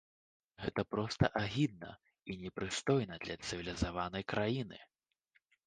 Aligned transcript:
Гэта 0.63 0.85
проста 0.93 1.29
агідна 1.41 1.91
і 2.33 2.37
непрыстойна 2.45 3.21
для 3.29 3.39
цывілізаванай 3.47 4.29
краіны! 4.37 4.83